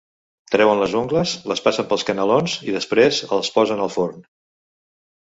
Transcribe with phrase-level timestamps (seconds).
[0.53, 4.25] Treuen les ungles, les passen pels canalons i després els posen al forn.